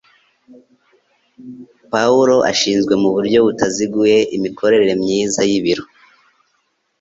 Pawulo 1.91 2.35
ashinzwe 2.51 2.93
mu 3.01 3.09
buryo 3.15 3.39
butaziguye 3.47 4.17
imikorere 4.37 4.91
myiza 5.01 5.39
y'ibiro 5.49 5.83